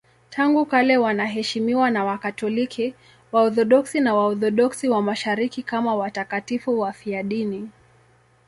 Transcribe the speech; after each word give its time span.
Tangu 0.29 0.65
kale 0.65 0.97
wanaheshimiwa 0.97 1.89
na 1.89 2.03
Wakatoliki, 2.05 2.93
Waorthodoksi 3.31 3.99
na 3.99 4.13
Waorthodoksi 4.15 4.89
wa 4.89 5.01
Mashariki 5.01 5.63
kama 5.63 5.95
watakatifu 5.95 6.79
wafiadini. 6.79 7.69